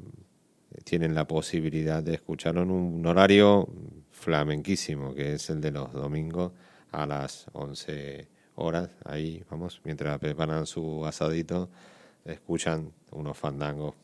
[0.83, 3.67] tienen la posibilidad de escucharlo en un horario
[4.11, 6.51] flamenquísimo, que es el de los domingos
[6.91, 8.89] a las 11 horas.
[9.05, 11.69] Ahí, vamos, mientras preparan su asadito,
[12.25, 13.95] escuchan unos fandangos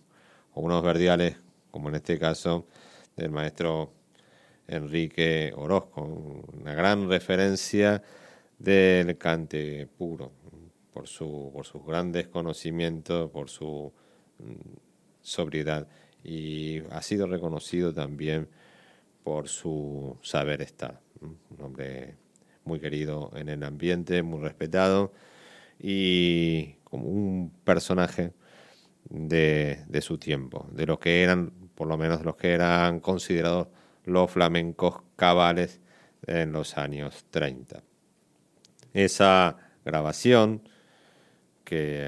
[0.54, 1.38] o unos verdiales,
[1.72, 2.66] como en este caso
[3.16, 3.92] del maestro
[4.68, 8.02] Enrique Orozco, una gran referencia
[8.58, 10.32] del cante puro,
[10.94, 13.92] por, su, por sus grandes conocimientos, por su
[14.40, 14.78] mm,
[15.22, 15.88] sobriedad
[16.24, 18.48] y ha sido reconocido también
[19.24, 21.02] por su saber estar.
[21.22, 22.18] Un hombre
[22.66, 25.12] muy querido en el ambiente, muy respetado
[25.80, 28.34] y como un personaje
[29.10, 33.68] de, de su tiempo, de los que eran, por lo menos los que eran considerados
[34.06, 35.82] los flamencos cabales
[36.28, 37.84] en los años 30.
[38.94, 40.62] Esa grabación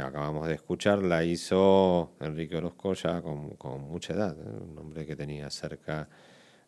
[0.03, 4.63] acabamos de escuchar la hizo Enrique Orozco ya con, con mucha edad, ¿eh?
[4.69, 6.07] un hombre que tenía cerca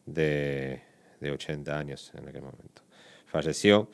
[0.05, 0.81] de,
[1.19, 2.81] de 80 años en aquel momento.
[3.25, 3.89] Falleció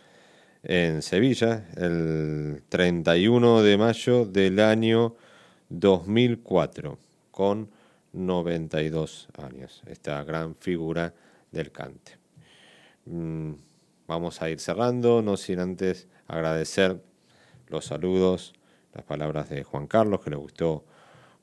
[0.63, 5.15] en Sevilla el 31 de mayo del año
[5.69, 6.97] 2004
[7.31, 7.69] con
[8.13, 11.13] 92 años, esta gran figura
[11.51, 12.17] del cante.
[13.05, 13.53] Mm,
[14.05, 17.01] Vamos a ir cerrando, no sin antes agradecer
[17.67, 18.53] los saludos,
[18.93, 20.85] las palabras de Juan Carlos, que le gustó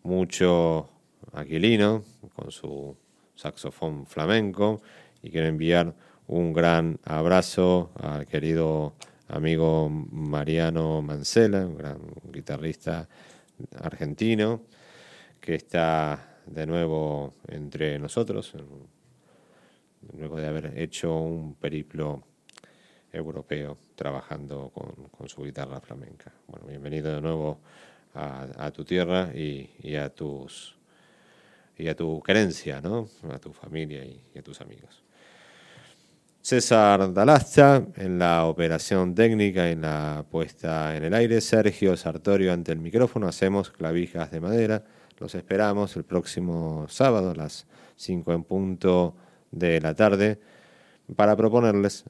[0.03, 0.89] mucho
[1.33, 2.97] Aquilino con su
[3.35, 4.81] saxofón flamenco,
[5.23, 5.95] y quiero enviar
[6.27, 8.95] un gran abrazo al querido
[9.29, 11.99] amigo Mariano Mancela, un gran
[12.33, 13.09] guitarrista
[13.79, 14.63] argentino,
[15.41, 18.55] que está de nuevo entre nosotros,
[20.17, 22.23] luego de haber hecho un periplo
[23.13, 26.33] europeo trabajando con, su guitarra flamenca.
[26.47, 27.59] Bueno, bienvenido de nuevo
[28.15, 30.75] a, tu tierra y, a tus
[31.77, 33.09] y a tu querencia, ¿no?
[33.31, 35.05] A tu familia y, a tus amigos.
[36.41, 41.43] César Dalasta en la operación técnica y en la puesta en el aire.
[41.43, 43.29] Sergio Sartorio ante el micrófono.
[43.29, 44.83] Hacemos clavijas de madera.
[45.19, 49.15] Los esperamos el próximo sábado a las 5 en punto
[49.51, 50.41] de la tarde
[51.15, 52.05] para proponerles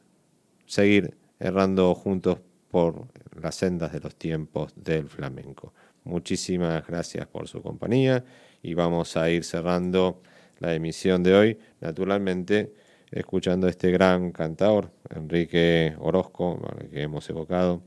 [0.67, 2.39] seguir errando juntos
[2.71, 3.09] por
[3.41, 5.75] las sendas de los tiempos del flamenco.
[6.05, 8.25] Muchísimas gracias por su compañía
[8.63, 10.23] y vamos a ir cerrando
[10.61, 12.73] la emisión de hoy, naturalmente
[13.11, 16.61] escuchando a este gran cantador, Enrique Orozco,
[16.93, 17.83] que hemos evocado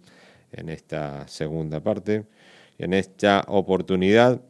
[0.52, 2.26] en esta segunda parte,
[2.78, 4.42] en esta oportunidad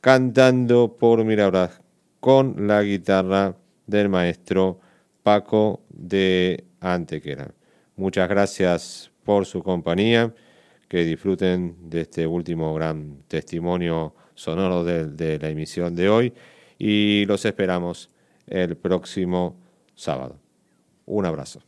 [0.00, 1.80] cantando por Mirabras
[2.20, 4.80] con la guitarra del maestro
[5.22, 7.54] Paco de Antequera.
[7.96, 10.34] Muchas gracias por su compañía,
[10.88, 16.32] que disfruten de este último gran testimonio sonoro de, la emisión de hoy
[16.78, 18.10] y los esperamos
[18.46, 19.56] el próximo
[19.94, 20.38] sábado.
[21.06, 21.62] Un abrazo.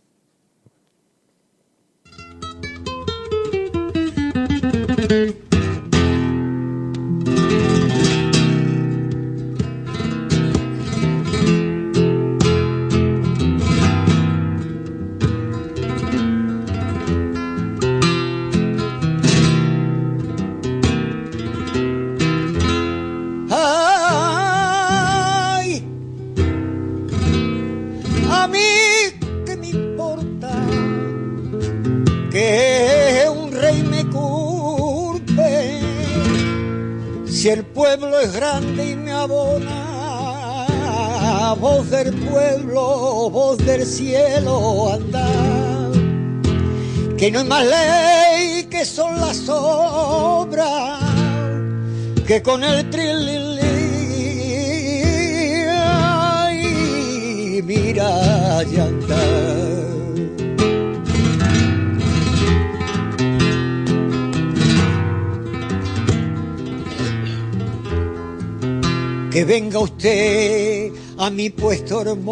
[37.99, 39.85] Pueblo es grande y me abona.
[41.61, 45.87] Voz del pueblo, voz del cielo andar
[47.17, 51.01] que no hay más ley que son las obras
[52.27, 53.61] que con el trililí
[55.71, 59.76] ay, mira llantar
[69.37, 72.31] que venga usted a mi puesto hermosa.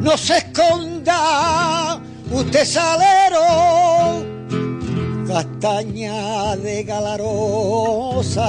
[0.00, 4.24] No se esconda, usted salero,
[5.28, 8.48] castaña de galarosa.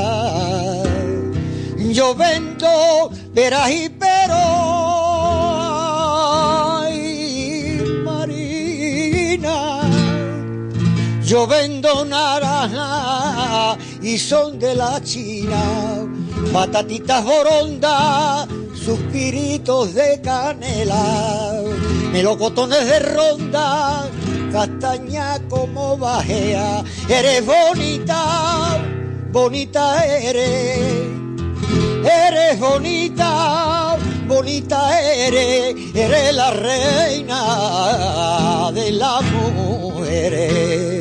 [1.92, 4.40] Yo vendo veras y pero,
[8.06, 9.82] Marina.
[11.22, 12.97] Yo vendo naranja
[14.08, 16.08] y son de la China,
[16.54, 21.62] patatitas boronda, suspiritos de canela,
[22.14, 24.10] melocotones de ronda,
[24.50, 28.82] castaña como bajea, eres bonita,
[29.34, 31.18] bonita eres.
[32.06, 37.42] Eres bonita, bonita eres, eres la reina
[38.74, 40.97] de las mujeres.